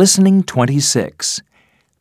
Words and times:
Listening 0.00 0.44
26. 0.44 1.42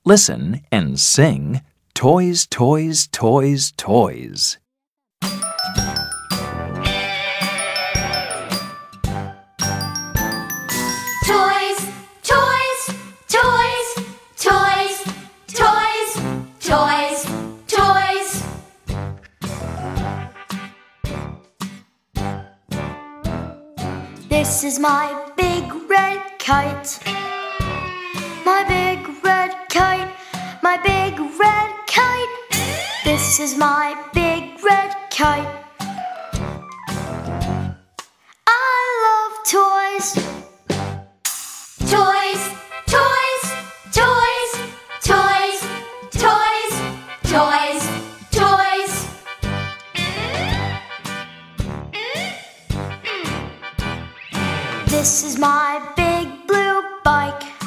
Listen 0.05 0.61
and 0.71 0.97
sing 0.97 1.59
Toys, 1.93 2.47
Toys, 2.47 3.07
Toys, 3.11 3.73
Toys. 3.75 4.57
Toys, 11.25 11.79
toys, 12.23 12.81
toys, 13.27 13.89
toys, 14.37 15.03
toys, 15.49 16.15
toys, 16.61 17.25
toys. 17.67 18.43
This 24.29 24.63
is 24.63 24.79
my 24.79 25.33
big 25.35 25.69
red 25.89 26.21
kite. 26.39 27.28
My 28.49 28.63
big 28.63 28.99
red 29.23 29.51
kite. 29.69 30.11
My 30.63 30.77
big 30.77 31.13
red 31.39 31.71
kite. 31.85 32.35
This 33.05 33.39
is 33.39 33.55
my 33.55 33.95
big 34.11 34.43
red 34.63 34.91
kite. 35.11 35.47
I 38.47 38.79
love 39.05 39.33
toys. 39.55 40.07
Toys, 41.93 42.43
toys, 42.95 43.43
toys, 43.99 44.51
toys, 45.09 45.59
toys, 46.23 46.75
toys, 47.33 47.83
toys. 48.31 48.93
This 54.87 55.23
is 55.23 55.37
my 55.37 55.69
big 55.95 56.47
blue 56.47 56.81
bike. 57.03 57.58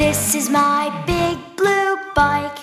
This 0.00 0.34
is 0.34 0.48
my 0.48 0.88
big 1.06 1.36
blue 1.58 1.96
bike. 2.14 2.58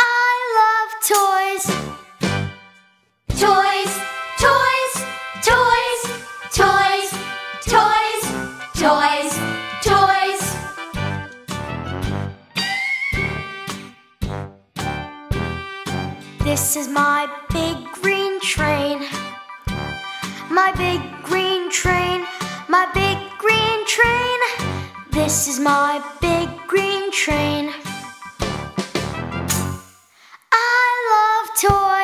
I 0.00 0.30
love 0.58 0.90
toys. 1.12 1.66
Toys, 3.38 3.92
toys, 4.40 4.94
toys, 5.44 6.02
toys, 6.56 7.10
toys, 7.66 8.24
toys, 8.72 9.34
toys. 9.84 10.42
This 16.44 16.76
is 16.76 16.88
my 16.88 17.28
big 17.52 17.76
green 18.00 18.40
train. 18.40 19.04
My 20.48 20.72
big 20.78 21.02
green 21.22 21.70
train. 21.70 22.24
My 22.68 22.86
big 22.94 23.18
green 23.38 23.86
train. 23.86 24.45
This 25.26 25.48
is 25.48 25.58
my 25.58 26.00
big 26.20 26.48
green 26.68 27.10
train. 27.10 27.72
I 30.52 30.86
love 31.10 31.48
toys. 31.60 31.95